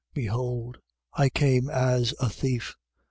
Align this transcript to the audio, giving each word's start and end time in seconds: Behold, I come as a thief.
Behold, 0.15 0.79
I 1.13 1.29
come 1.29 1.69
as 1.69 2.15
a 2.19 2.27
thief. 2.27 2.75